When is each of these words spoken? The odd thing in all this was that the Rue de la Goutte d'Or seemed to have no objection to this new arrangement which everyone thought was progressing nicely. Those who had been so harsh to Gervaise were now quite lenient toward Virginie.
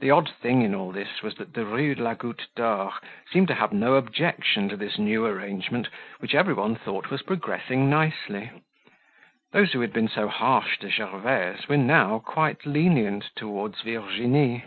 The 0.00 0.10
odd 0.10 0.32
thing 0.40 0.62
in 0.62 0.74
all 0.74 0.90
this 0.90 1.20
was 1.20 1.34
that 1.34 1.52
the 1.52 1.66
Rue 1.66 1.94
de 1.94 2.02
la 2.02 2.14
Goutte 2.14 2.46
d'Or 2.56 2.94
seemed 3.30 3.48
to 3.48 3.54
have 3.54 3.74
no 3.74 3.96
objection 3.96 4.70
to 4.70 4.76
this 4.78 4.98
new 4.98 5.26
arrangement 5.26 5.88
which 6.18 6.34
everyone 6.34 6.76
thought 6.76 7.10
was 7.10 7.20
progressing 7.20 7.90
nicely. 7.90 8.50
Those 9.52 9.72
who 9.74 9.82
had 9.82 9.92
been 9.92 10.08
so 10.08 10.28
harsh 10.28 10.78
to 10.78 10.88
Gervaise 10.88 11.68
were 11.68 11.76
now 11.76 12.20
quite 12.20 12.64
lenient 12.64 13.32
toward 13.36 13.76
Virginie. 13.84 14.64